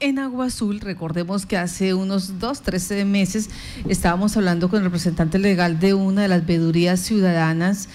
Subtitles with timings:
[0.00, 0.80] en Agua Azul.
[0.80, 3.50] Recordemos que hace unos dos, tres meses
[3.88, 7.88] estábamos hablando con el representante legal de una de las veedurías ciudadanas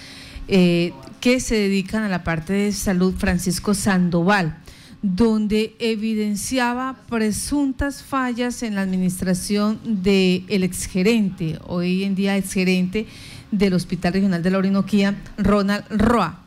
[0.48, 4.56] eh, que se dedican a la parte de salud, Francisco Sandoval,
[5.02, 13.06] donde evidenciaba presuntas fallas en la administración del el exgerente, hoy en día exgerente
[13.50, 16.44] del Hospital Regional de la Orinoquía, Ronald Roa.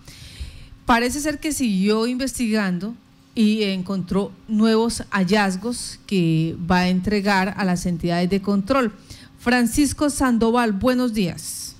[0.85, 2.95] Parece ser que siguió investigando
[3.35, 8.91] y encontró nuevos hallazgos que va a entregar a las entidades de control.
[9.37, 11.75] Francisco Sandoval, buenos días.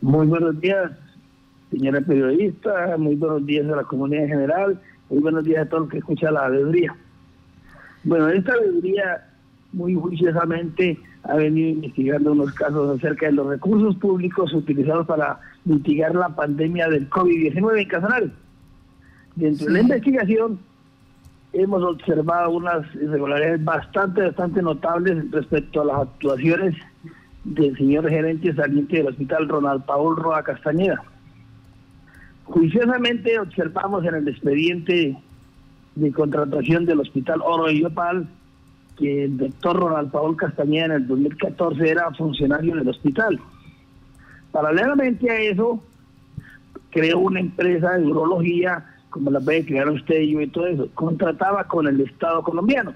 [0.00, 0.90] Muy buenos días,
[1.70, 5.82] señora periodista, muy buenos días a la comunidad en general, muy buenos días a todos
[5.82, 6.96] los que escuchan la veeduría.
[8.02, 9.28] Bueno, esta veeduría
[9.72, 16.14] muy juiciosamente ha venido investigando unos casos acerca de los recursos públicos utilizados para mitigar
[16.14, 18.30] la pandemia del COVID-19 en Casanare.
[19.34, 20.58] Dentro de la investigación
[21.52, 26.74] hemos observado unas irregularidades bastante, bastante notables respecto a las actuaciones
[27.44, 31.02] del señor gerente saliente del hospital Ronald Paul Roa Castañeda.
[32.44, 35.16] Juiciosamente observamos en el expediente
[35.94, 38.28] de contratación del hospital Oro y Yopal
[38.98, 43.40] que el doctor Ronald Paul Castañeda en el 2014 era funcionario del hospital.
[44.50, 45.82] Paralelamente a eso,
[46.90, 50.88] creó una empresa de urología como la puede crear usted y yo y todo eso,
[50.94, 52.94] contrataba con el Estado colombiano.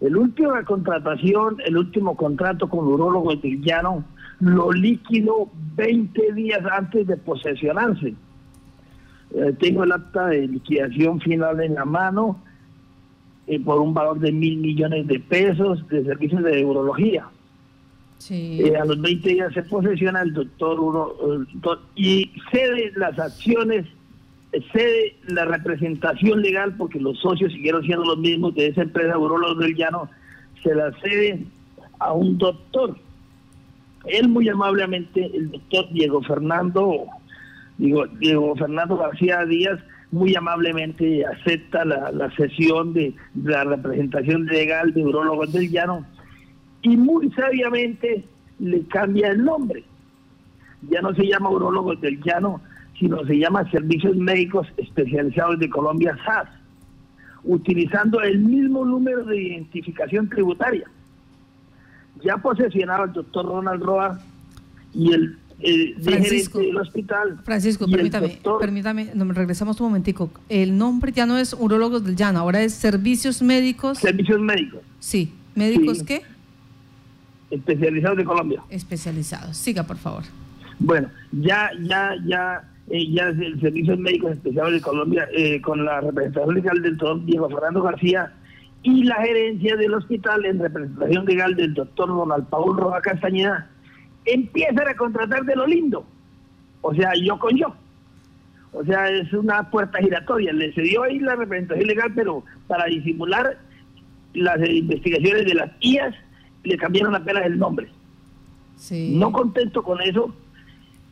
[0.00, 4.04] El último contratación, el último contrato con urólogo del llano,
[4.40, 8.14] lo líquido 20 días antes de posesionarse.
[9.34, 12.40] Eh, tengo el acta de liquidación final en la mano
[13.48, 17.26] eh, por un valor de mil millones de pesos de servicios de urología.
[18.30, 20.78] Eh, a los 20 días se posesiona el doctor,
[21.28, 23.86] el doctor y cede las acciones
[24.72, 29.58] cede la representación legal, porque los socios siguieron siendo los mismos de esa empresa Urólogos
[29.58, 30.08] del Llano,
[30.62, 31.44] se la cede
[31.98, 32.96] a un doctor.
[34.06, 37.06] Él muy amablemente, el doctor Diego Fernando,
[37.78, 39.80] digo, Diego Fernando García Díaz,
[40.12, 46.06] muy amablemente acepta la, la sesión de, la representación legal de Urólogos del Llano
[46.82, 48.24] y muy sabiamente
[48.60, 49.84] le cambia el nombre.
[50.88, 52.60] Ya no se llama Urólogos del Llano,
[52.98, 56.48] sino se llama Servicios Médicos Especializados de Colombia, SAS,
[57.44, 60.88] utilizando el mismo número de identificación tributaria.
[62.24, 64.20] Ya posesionaba el doctor Ronald Roa
[64.94, 65.36] y el
[66.02, 67.38] Francisco, del hospital.
[67.44, 70.30] Francisco, permítame, permítame, regresamos un momentico.
[70.48, 73.98] El nombre ya no es Urologos del Llano, ahora es Servicios Médicos.
[73.98, 74.80] Servicios Médicos.
[74.98, 76.22] Sí, ¿médicos qué?
[77.50, 78.62] Especializados de Colombia.
[78.70, 79.56] Especializados.
[79.56, 80.24] Siga, por favor.
[80.78, 86.00] Bueno, ya, ya, ya eh, ya el Servicio Médicos Especiales de Colombia, eh, con la
[86.00, 88.32] representación legal del doctor Diego Fernando García
[88.82, 93.68] y la gerencia del hospital en representación legal del doctor Ronald Paul Roja Castañeda,
[94.24, 96.06] empiezan a contratar de lo lindo.
[96.82, 97.74] O sea, yo con yo.
[98.72, 100.52] O sea, es una puerta giratoria.
[100.52, 103.58] Le cedió ahí la representación legal, pero para disimular
[104.34, 106.14] las investigaciones de las IAS,
[106.62, 107.88] le cambiaron apenas el nombre.
[108.90, 110.32] No contento con eso,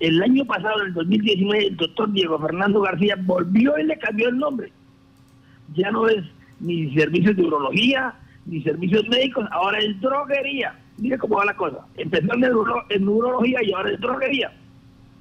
[0.01, 4.29] el año pasado, en el 2019, el doctor Diego Fernando García volvió y le cambió
[4.29, 4.73] el nombre.
[5.75, 6.25] Ya no es
[6.61, 8.15] ni servicios de urología,
[8.47, 10.79] ni servicios médicos, ahora es droguería.
[10.99, 11.79] Mire cómo va la cosa.
[11.97, 12.33] Empezó
[12.91, 14.53] en, urología y ahora es droguería.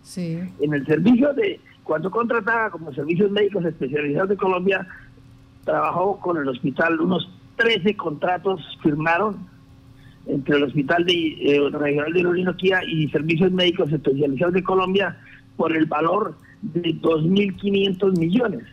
[0.01, 0.39] Sí.
[0.59, 4.87] En el servicio de, cuando contrataba como servicios médicos especializados de Colombia,
[5.63, 9.52] trabajó con el hospital, unos 13 contratos firmaron
[10.27, 15.17] entre el Hospital de, eh, Regional de Orinoquía y Servicios Médicos Especializados de Colombia
[15.57, 18.63] por el valor de 2.500 millones.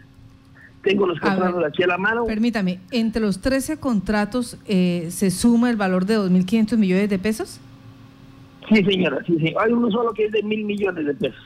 [0.82, 2.24] Tengo los contratos aquí a la mano.
[2.24, 7.60] Permítame, ¿entre los 13 contratos eh, se suma el valor de 2.500 millones de pesos?
[8.68, 9.52] Sí, señora, sí, sí.
[9.60, 11.42] Hay uno solo que es de mil millones de pesos.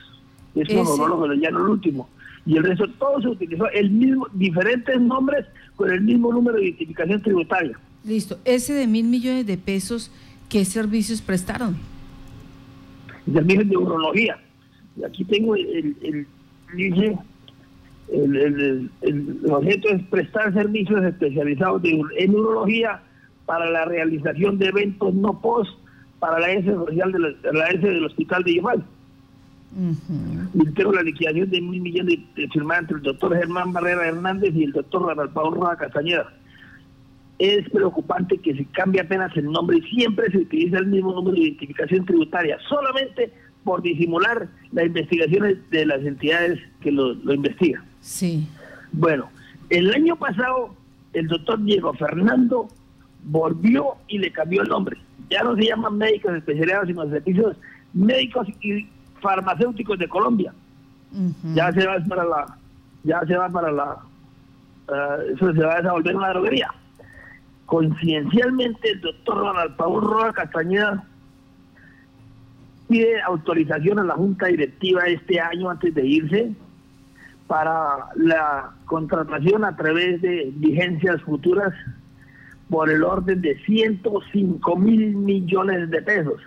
[0.53, 2.07] Es un monólogo ya el último.
[2.45, 5.45] Y el resto, todo se utilizó, el mismo, diferentes nombres
[5.75, 7.77] con el mismo número de identificación tributaria.
[8.05, 8.37] Listo.
[8.45, 10.11] Ese de mil millones de pesos,
[10.47, 11.75] ¿qué servicios prestaron?
[13.31, 14.37] Servicios de urología.
[14.95, 16.27] Y aquí tengo el, el,
[18.13, 23.01] el, el, objeto es prestar servicios especializados en urología
[23.47, 25.71] para la realización de eventos no post
[26.19, 27.19] para la S social de
[27.51, 28.83] la, S del Hospital de Yemal.
[30.53, 34.55] Y tengo la liquidación de mil millones de, firmada entre el doctor Germán Barrera Hernández
[34.55, 36.31] y el doctor Rafael Roja Castañeda
[37.39, 41.35] es preocupante que se cambie apenas el nombre y siempre se utiliza el mismo número
[41.35, 43.31] de identificación tributaria, solamente
[43.63, 47.83] por disimular las investigaciones de las entidades que lo, investigan.
[47.99, 48.47] Sí.
[48.91, 49.29] Bueno,
[49.69, 50.75] el año pasado
[51.13, 52.67] el doctor Diego Fernando
[53.23, 54.97] volvió y le cambió el nombre.
[55.29, 57.57] Ya no se llaman médicos especializados, sino servicios
[57.93, 58.87] médicos y
[59.21, 60.53] farmacéuticos de Colombia.
[61.55, 62.57] Ya se va para la,
[63.03, 63.97] ya se va para la,
[64.89, 66.69] eh, eso se va a devolver una droguería.
[67.65, 71.03] Coincidencialmente, el doctor Ronald Paul Roa Castañeda
[72.87, 76.51] pide autorización a la Junta Directiva este año antes de irse
[77.47, 81.73] para la contratación a través de vigencias futuras
[82.69, 86.41] por el orden de 105 mil millones de pesos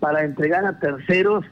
[0.00, 1.44] para entregar a terceros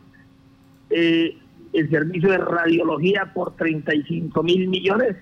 [0.91, 1.37] eh,
[1.73, 5.17] el servicio de radiología por 35 mil millones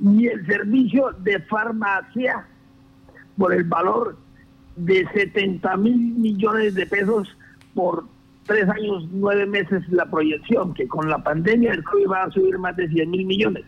[0.00, 2.46] y el servicio de farmacia
[3.36, 4.16] por el valor
[4.76, 7.28] de 70 mil millones de pesos
[7.74, 8.04] por
[8.46, 12.58] tres años, nueve meses la proyección, que con la pandemia del COVID va a subir
[12.58, 13.64] más de 100 mil millones.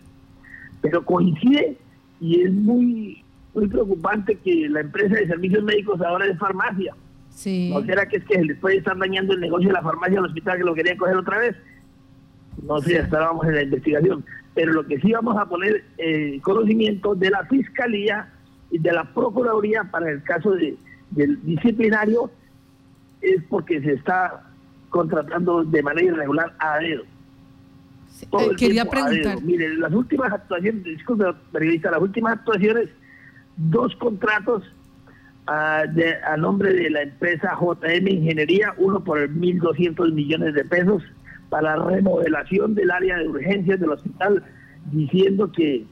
[0.81, 1.77] Pero coincide
[2.21, 3.23] y es muy,
[3.55, 6.95] muy preocupante que la empresa de servicios médicos ahora es farmacia.
[7.31, 7.71] Sí.
[7.73, 10.27] ¿No será que es que les puede estar dañando el negocio de la farmacia al
[10.27, 11.57] hospital que lo querían coger otra vez?
[12.63, 14.25] No sé, estábamos en la investigación.
[14.55, 18.29] Pero lo que sí vamos a poner eh, conocimiento de la Fiscalía
[18.79, 20.77] de la Procuraduría para el caso de,
[21.11, 22.31] del disciplinario
[23.21, 24.43] es porque se está
[24.91, 27.05] contratando de manera irregular a dedo.
[28.23, 29.43] Eh, quería preguntar.
[29.43, 32.89] Miren, las últimas actuaciones, disculpe, periodista, las últimas actuaciones,
[33.57, 34.63] dos contratos
[35.47, 40.65] a, ah, de, a nombre de la empresa JM Ingeniería, uno por 1.200 millones de
[40.65, 41.03] pesos
[41.49, 44.43] para la remodelación del área de urgencias del hospital,
[44.91, 45.85] diciendo que,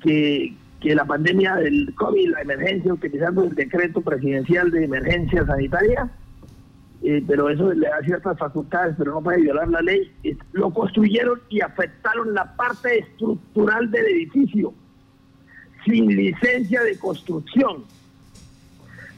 [0.00, 6.10] que, que la pandemia del COVID, la emergencia, utilizando el decreto presidencial de emergencia sanitaria,
[7.02, 10.12] eh, pero eso le da ciertas facultades, pero no puede violar la ley.
[10.52, 14.74] Lo construyeron y afectaron la parte estructural del edificio,
[15.86, 17.84] sin licencia de construcción.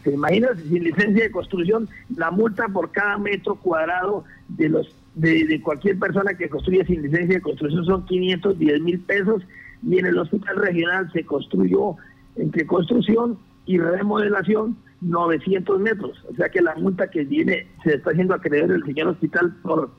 [0.04, 0.56] ¿Se imaginan?
[0.68, 6.34] Sin licencia de construcción, la multa por cada metro cuadrado de los de, cualquier persona
[6.34, 9.42] que construya sin licencia de construcción son 510 mil pesos
[9.82, 11.96] y en el hospital regional se construyó
[12.36, 16.24] entre construcción y remodelación 900 metros.
[16.30, 19.90] O sea que la multa que viene se está haciendo acreedor el señor hospital por,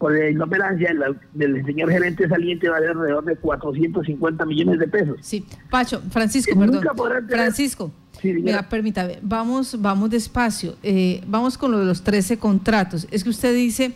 [0.00, 0.94] por la inoperancia
[1.34, 5.18] del señor gerente saliente va a ser alrededor de 450 millones de pesos.
[5.20, 6.82] Sí, Pacho, Francisco, perdón.
[7.28, 7.92] Francisco.
[8.22, 10.76] Mira, permítame, vamos, vamos despacio.
[10.82, 13.06] Eh, vamos con lo de los 13 contratos.
[13.10, 13.92] Es que usted dice,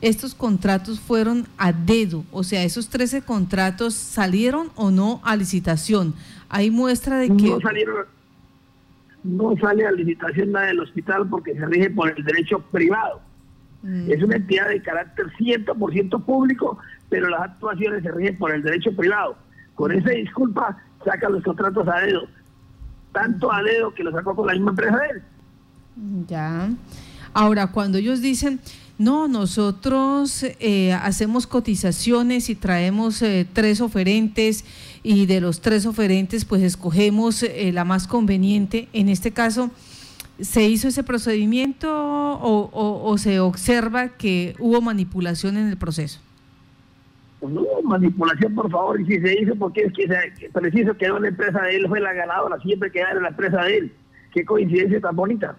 [0.00, 6.14] estos contratos fueron a dedo, o sea, esos 13 contratos salieron o no a licitación.
[6.48, 7.48] Hay muestra de que...
[7.48, 8.06] No salieron,
[9.22, 13.20] no sale a licitación nada del hospital porque se rige por el derecho privado.
[13.84, 14.10] Mm.
[14.10, 16.78] Es una entidad de carácter 100% público,
[17.10, 19.36] pero las actuaciones se rigen por el derecho privado.
[19.74, 22.22] Con esa disculpa, saca los contratos a dedo.
[23.12, 25.22] Tanto a dedo que lo sacó con la misma empresa de él.
[26.26, 26.70] Ya.
[27.34, 28.58] Ahora, cuando ellos dicen,
[28.96, 34.64] no, nosotros eh, hacemos cotizaciones y traemos eh, tres oferentes
[35.02, 38.88] y de los tres oferentes pues escogemos eh, la más conveniente.
[38.92, 39.70] En este caso,
[40.40, 46.20] ¿se hizo ese procedimiento o, se observa que hubo manipulación en el proceso?
[47.42, 51.60] no manipulación, por favor, y si se hizo, porque es que preciso que una empresa
[51.60, 53.92] de él fue la ganadora, siempre que era la empresa de él.
[54.32, 55.54] Qué coincidencia tan bonita.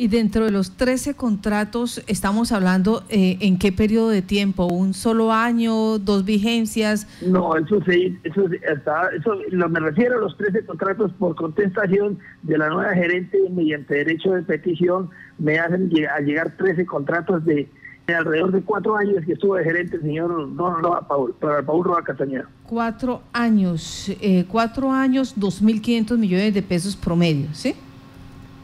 [0.00, 4.94] Y dentro de los 13 contratos, estamos hablando eh, en qué periodo de tiempo, un
[4.94, 7.06] solo año, dos vigencias.
[7.20, 12.18] No, eso sí, eso, está, eso lo, me refiero a los 13 contratos por contestación
[12.40, 17.68] de la nueva gerente mediante derecho de petición, me hacen a llegar 13 contratos de,
[18.08, 21.84] alrededor de cuatro años que estuvo de gerente el señor Don Roa Paul, para Paul
[21.84, 22.48] Roa Castañeda.
[22.64, 27.74] Cuatro años, eh, cuatro años, 2.500 millones de pesos promedio, ¿sí?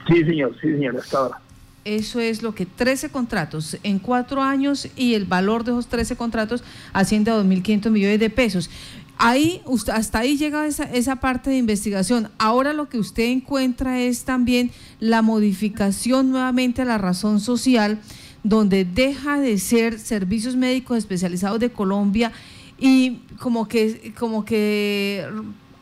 [0.07, 1.41] Sí, señor, sí, señor, hasta ahora.
[1.85, 6.17] Eso es lo que 13 contratos en cuatro años y el valor de esos 13
[6.17, 8.71] contratos asciende a 2.500 millones de pesos.
[9.19, 12.29] Ahí, hasta ahí llega esa, esa parte de investigación.
[12.39, 18.01] Ahora lo que usted encuentra es también la modificación nuevamente a la razón social,
[18.43, 22.33] donde deja de ser servicios médicos especializados de Colombia
[22.79, 25.25] y como que, como que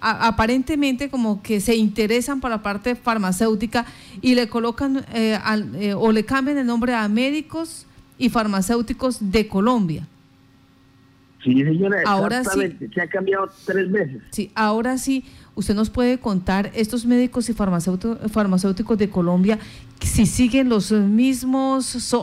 [0.04, 3.86] aparentemente como que se interesan por la parte farmacéutica
[4.20, 5.38] y le colocan eh,
[5.76, 7.86] eh, o le cambian el nombre a médicos
[8.18, 10.06] y farmacéuticos de Colombia.
[11.42, 12.60] Sí, señora, ahora sí,
[12.94, 14.22] se ha cambiado tres veces.
[14.30, 19.58] Sí, ahora sí, usted nos puede contar estos médicos y farmacéuticos, de Colombia
[20.00, 22.14] si siguen los mismos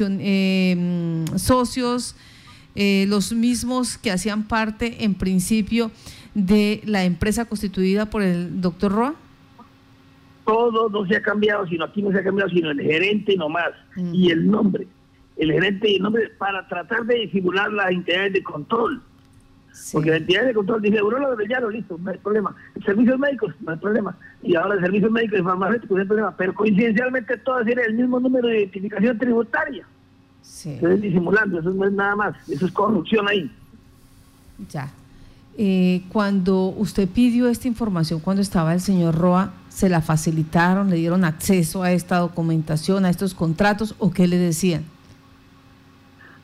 [0.00, 2.14] eh, socios,
[2.76, 5.90] los mismos que hacían parte en principio
[6.36, 9.14] de la empresa constituida por el doctor Roa?
[10.44, 13.70] Todo no se ha cambiado, sino aquí no se ha cambiado, sino el gerente nomás
[14.12, 14.86] y el nombre.
[15.38, 19.02] El gerente y el nombre para tratar de disimular las entidades de control.
[19.92, 22.54] Porque la entidad de control dice, urologo de llano, listo, no hay problema.
[22.84, 24.16] Servicios médicos, no hay problema.
[24.42, 26.36] Y ahora servicios médicos y farmacéuticos, no hay problema.
[26.36, 29.86] Pero coincidencialmente todas tienen el mismo número de identificación tributaria.
[30.42, 30.78] Sí.
[30.80, 33.50] Se disimulando, eso no es nada más, eso es corrupción ahí.
[34.68, 34.90] Ya.
[35.58, 40.96] Eh, cuando usted pidió esta información, cuando estaba el señor Roa, ¿se la facilitaron, le
[40.96, 44.84] dieron acceso a esta documentación, a estos contratos o qué le decían?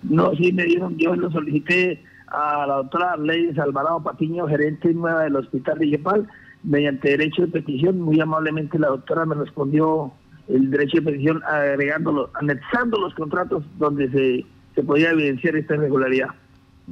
[0.02, 5.25] No, sí me dieron, yo lo solicité a la doctora Leyes Alvarado Patiño, gerente nueva
[5.25, 6.28] del Hospital de Yepal,
[6.62, 8.00] mediante derecho de petición.
[8.00, 10.11] Muy amablemente la doctora me respondió
[10.49, 16.28] el derecho de petición agregándolo, anexando los contratos donde se, se podía evidenciar esta irregularidad.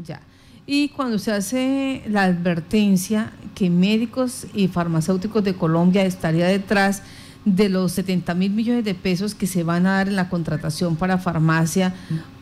[0.05, 0.21] Ya.
[0.67, 7.03] Y cuando se hace la advertencia que médicos y farmacéuticos de Colombia estaría detrás
[7.45, 10.97] de los 70 mil millones de pesos que se van a dar en la contratación
[10.97, 11.95] para farmacia,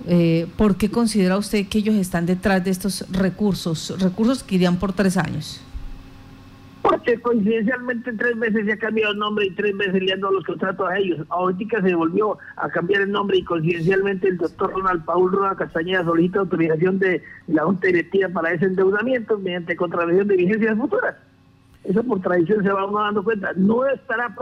[0.07, 4.77] eh, ¿por qué considera usted que ellos están detrás de estos recursos, recursos que irían
[4.77, 5.61] por tres años?
[6.89, 10.35] Porque coincidencialmente tres veces se ha cambiado el nombre y tres veces le han dado
[10.35, 11.27] los contratos a ellos.
[11.29, 16.05] Ahorita se volvió a cambiar el nombre y coincidencialmente el doctor Ronald Paul Roa Castañeda
[16.05, 21.17] solicita autorización de la Junta Directiva para ese endeudamiento mediante contravención de vigencias futuras
[21.89, 23.53] eso por tradición se va uno dando cuenta.
[23.57, 24.35] No estará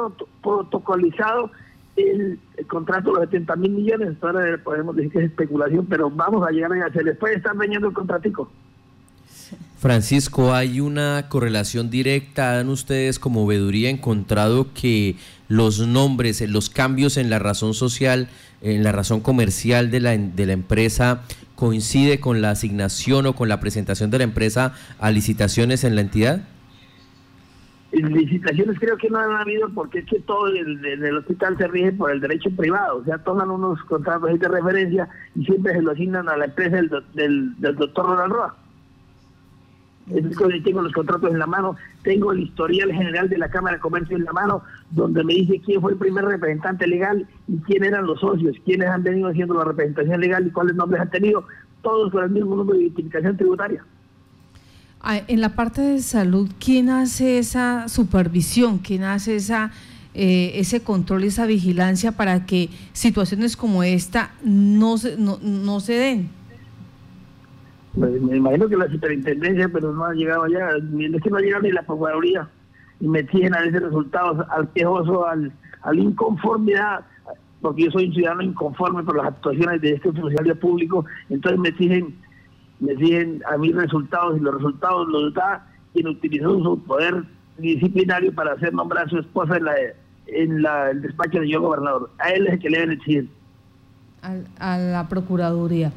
[0.42, 1.50] protocolizado
[1.94, 6.46] el, contrato de los 70 mil millones, ahora podemos decir que es especulación, pero vamos
[6.46, 8.50] a llegar a se les puede estar dañando el contratico.
[9.78, 15.16] Francisco, hay una correlación directa, ¿han ustedes como veeduría encontrado que
[15.49, 18.28] los nombres, los cambios en la razón social,
[18.62, 21.23] en la razón comercial de la, de la empresa
[21.54, 26.02] coincide con la asignación o con la presentación de la empresa a licitaciones en la
[26.02, 26.42] entidad?
[27.92, 31.92] licitaciones creo que no han habido porque es que todo el, el, hospital se rige
[31.92, 35.92] por el derecho privado, o sea, toman unos contratos de referencia y siempre se lo
[35.92, 38.56] asignan a la empresa del, del, doctor Ronald Roa.
[40.62, 44.16] Tengo los contratos en la mano, tengo el historial general de la Cámara de Comercio
[44.16, 48.06] en la mano, donde me dice quién fue el primer representante legal y quién eran
[48.06, 51.44] los socios, quiénes han venido haciendo la representación legal y cuáles nombres han tenido,
[51.82, 53.84] todos con el mismo número de identificación tributaria.
[55.00, 58.78] Ah, en la parte de salud, ¿quién hace esa supervisión?
[58.78, 59.70] ¿Quién hace esa,
[60.14, 65.92] eh, ese control esa vigilancia para que situaciones como esta no se, no, no se
[65.92, 66.36] den?
[67.96, 70.70] Pues, me imagino que la superintendencia, pero no ha llegado allá.
[70.76, 72.48] Es que no ha llegado ni la Procuraduría
[73.00, 77.04] y me exigen a veces resultados al quejoso, al, al inconformidad,
[77.60, 81.68] porque yo soy un ciudadano inconforme por las actuaciones de este funcionario público, entonces me
[81.70, 82.14] exigen
[82.78, 87.24] me siguen a mis resultados y los resultados los da quien utilizó su poder
[87.56, 89.74] disciplinario para hacer nombrar a su esposa en la
[90.26, 92.10] en la, el despacho de yo gobernador.
[92.18, 93.30] A él es el que le deben decir.
[94.58, 95.92] a la Procuraduría.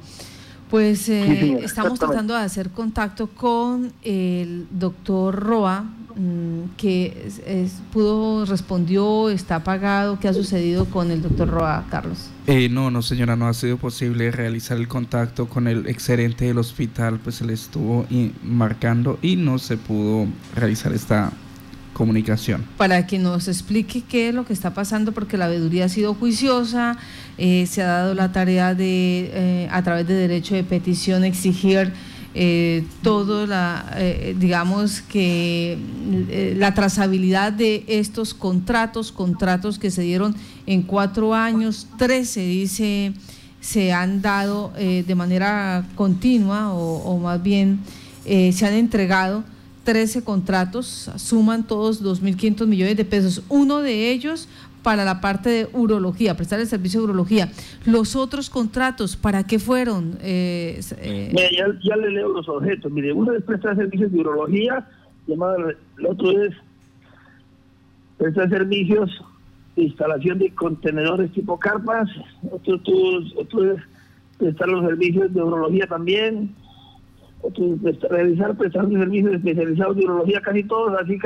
[0.69, 8.45] Pues eh, estamos tratando de hacer contacto con el doctor Roa, mm, que es, pudo,
[8.45, 10.19] respondió, está pagado.
[10.19, 12.29] ¿Qué ha sucedido con el doctor Roa, Carlos?
[12.45, 16.59] Eh, no, no, señora, no ha sido posible realizar el contacto con el excelente del
[16.59, 18.05] hospital, pues se le estuvo
[18.43, 21.31] marcando y no se pudo realizar esta
[21.99, 22.63] comunicación.
[22.77, 26.13] Para que nos explique qué es lo que está pasando, porque la veeduría ha sido
[26.13, 26.97] juiciosa,
[27.37, 31.91] eh, se ha dado la tarea de, eh, a través de derecho de petición, exigir
[32.35, 33.97] eh, todo la,
[34.37, 35.77] digamos que
[36.55, 40.35] la trazabilidad de estos contratos, contratos que se dieron
[40.67, 43.11] en cuatro años, tres se dice
[43.59, 47.79] se han dado de manera continua o más bien
[48.23, 49.43] se han entregado
[49.89, 53.43] 13 contratos, suman todos 2.500 millones de pesos.
[53.49, 54.47] Uno de ellos
[54.83, 57.49] para la parte de urología, prestar el servicio de urología.
[57.87, 60.19] Los otros contratos, ¿para qué fueron?
[60.21, 61.33] Eh, eh
[61.81, 62.91] ya, le leo los objetos.
[62.91, 64.87] Mire, uno es prestar servicios de urología,
[65.25, 66.53] llamado, el otro es
[68.19, 69.09] prestar servicios
[69.75, 72.07] de instalación de contenedores tipo carpas,
[72.51, 72.79] otro,
[73.37, 73.81] otro es
[74.37, 76.53] prestar los servicios de urología también,
[78.09, 81.17] realizar prestación de servicios especializados de urología, casi todos, así,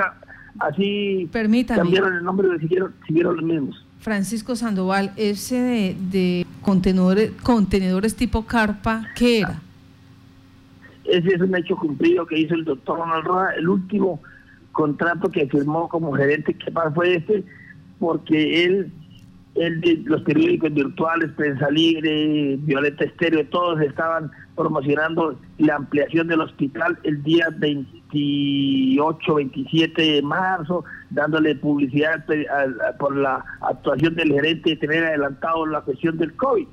[0.60, 1.30] así
[1.68, 3.86] cambiaron el nombre, siguieron, siguieron los mismos.
[4.00, 9.62] Francisco Sandoval, ese de, contenedores, contenedores tipo carpa, ¿qué era?
[11.06, 14.22] Ese es un hecho cumplido que hizo el doctor Ronald Roa, el último
[14.72, 17.44] contrato que firmó como gerente, que fue este,
[18.00, 18.92] porque él
[19.56, 26.98] el, los periódicos virtuales, Prensa Libre, Violeta Estéreo, todos estaban promocionando la ampliación del hospital
[27.04, 32.26] el día 28, 27 de marzo, dándole publicidad
[32.98, 36.68] por la actuación del gerente de tener adelantado la cuestión del COVID.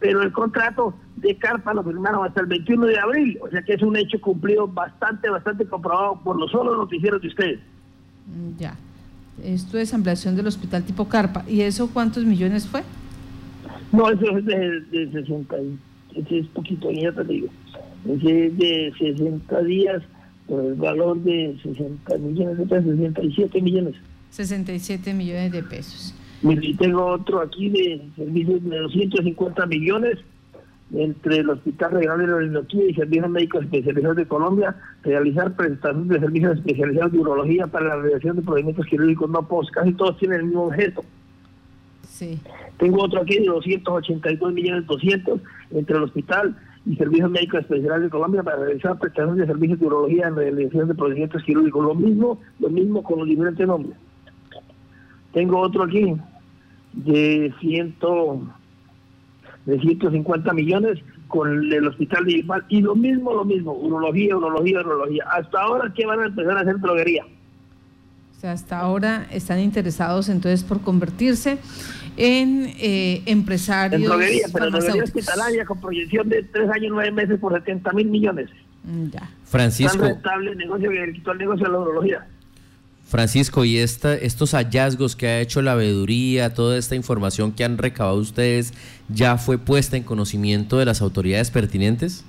[0.00, 3.74] Pero el contrato de Carpa lo firmaron hasta el 21 de abril, o sea que
[3.74, 7.60] es un hecho cumplido bastante, bastante comprobado por los solos noticieros de ustedes.
[8.58, 8.74] Ya.
[9.44, 11.44] Esto es ampliación del hospital tipo Carpa.
[11.48, 12.82] ¿Y eso cuántos millones fue?
[13.92, 15.56] No, eso es de, de 60,
[16.14, 17.48] ese es poquito, ya te digo.
[18.08, 20.02] Ese es de 60 días
[20.46, 23.94] por el valor de 60 millones de pesos, 67 millones.
[24.30, 26.14] 67 millones de pesos.
[26.42, 30.18] Y tengo otro aquí de servicios de 250 millones
[30.92, 36.08] entre el Hospital Regional de la Orinoquía y Servicios Médicos Especializados de Colombia, realizar prestaciones
[36.08, 40.18] de servicios especializados de urología para la realización de procedimientos quirúrgicos no post, casi todos
[40.18, 41.04] tienen el mismo objeto.
[42.08, 42.38] Sí.
[42.78, 46.56] Tengo otro aquí de 282 millones 200 entre el hospital
[46.86, 50.88] y Servicios Médicos Especiales de Colombia para realizar prestaciones de servicios de urología en realización
[50.88, 51.84] de procedimientos quirúrgicos.
[51.84, 53.96] Lo mismo, lo mismo con los diferentes nombres.
[55.32, 56.16] Tengo otro aquí
[56.92, 58.42] de ciento
[59.66, 60.98] de 150 millones
[61.28, 65.24] con el hospital de Igual y lo mismo, lo mismo, urología, urología, urología.
[65.30, 67.24] Hasta ahora que van a empezar a hacer droguería.
[67.24, 71.58] O sea, hasta ahora están interesados entonces por convertirse
[72.16, 74.00] en eh, empresarios.
[74.00, 78.08] En droguería, pero droguería hospitalaria con proyección de tres años, nueve meses por 70 mil
[78.08, 78.48] millones.
[78.84, 79.30] Mm, ya.
[79.44, 79.98] Francisco.
[79.98, 82.26] Tan rentable el negocio que quitó el negocio de la urología.
[83.10, 87.76] Francisco, y esta, estos hallazgos que ha hecho la veeduría, toda esta información que han
[87.76, 88.72] recabado ustedes,
[89.08, 92.24] ¿ya fue puesta en conocimiento de las autoridades pertinentes?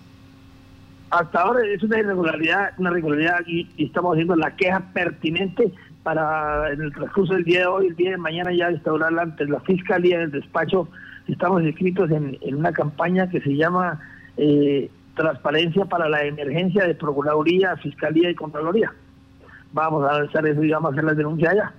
[1.12, 5.72] Hasta ahora es una irregularidad, una irregularidad y, estamos haciendo la queja pertinente
[6.02, 9.46] para en el transcurso del día de hoy, el día de mañana ya instaurarla ante
[9.46, 10.88] la Fiscalía del despacho.
[11.28, 14.00] Estamos inscritos en, una campaña que se llama
[14.36, 18.92] eh, Transparencia para la Emergencia de Procuraduría, Fiscalía y Contraloría
[19.74, 21.74] vamos a lanzar eso y vamos a hacer la denuncia allá.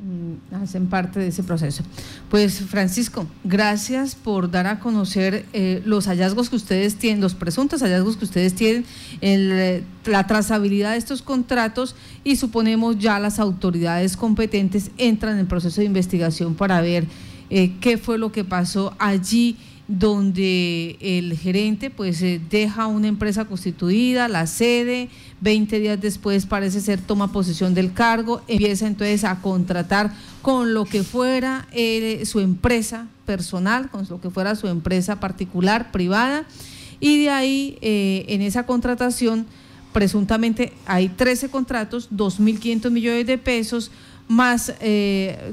[0.00, 1.82] Mm, hacen parte de ese proceso.
[2.30, 7.82] Pues Francisco, gracias por dar a conocer eh, los hallazgos que ustedes tienen, los presuntos
[7.82, 8.84] hallazgos que ustedes tienen,
[9.20, 15.46] el, la trazabilidad de estos contratos y suponemos ya las autoridades competentes entran en el
[15.46, 17.06] proceso de investigación para ver
[17.50, 19.56] eh, qué fue lo que pasó allí
[19.88, 25.08] donde el gerente pues eh, deja una empresa constituida, la sede,
[25.40, 30.84] 20 días después parece ser toma posesión del cargo, empieza entonces a contratar con lo
[30.84, 36.44] que fuera eh, su empresa personal, con lo que fuera su empresa particular, privada,
[37.00, 39.46] y de ahí eh, en esa contratación
[39.94, 43.90] presuntamente hay 13 contratos, 2.500 millones de pesos,
[44.28, 44.74] más,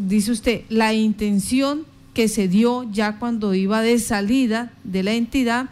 [0.01, 5.69] dice usted, la intención que se dio ya cuando iba de salida de la entidad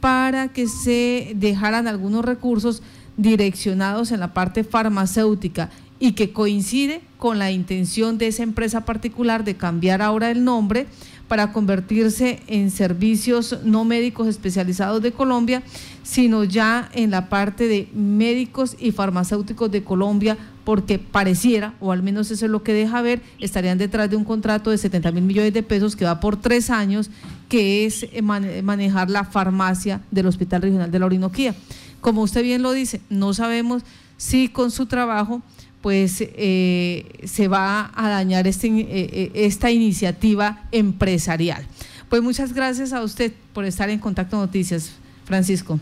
[0.00, 2.82] para que se dejaran algunos recursos
[3.16, 9.44] direccionados en la parte farmacéutica y que coincide con la intención de esa empresa particular
[9.44, 10.86] de cambiar ahora el nombre
[11.28, 15.62] para convertirse en servicios no médicos especializados de Colombia,
[16.02, 22.02] sino ya en la parte de médicos y farmacéuticos de Colombia, porque pareciera, o al
[22.02, 25.22] menos eso es lo que deja ver, estarían detrás de un contrato de 70 mil
[25.22, 27.08] millones de pesos que va por tres años,
[27.48, 31.54] que es manejar la farmacia del Hospital Regional de la Orinoquía.
[32.00, 33.84] Como usted bien lo dice, no sabemos
[34.16, 35.40] si con su trabajo
[35.82, 41.64] pues eh, se va a dañar este, eh, eh, esta iniciativa empresarial.
[42.08, 44.94] Pues muchas gracias a usted por estar en Contacto Noticias,
[45.26, 45.78] Francisco.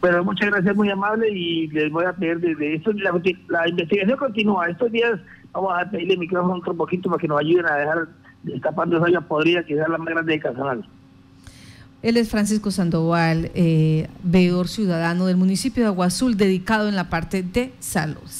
[0.00, 4.68] Bueno, muchas gracias, muy amable, y les voy a pedir desde esto, la, investigación continúa.
[4.68, 5.18] Estos días
[5.52, 8.08] vamos a pedirle el micrófono otro poquito para que nos ayuden a dejar
[8.44, 10.88] destapando esa olla podrida que es la más grande de Casanal.
[12.00, 17.10] Él es Francisco Sandoval, eh, veedor ciudadano del municipio de Agua Azul, dedicado en la
[17.10, 18.30] parte de salud.